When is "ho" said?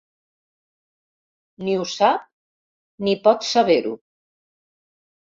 1.79-1.83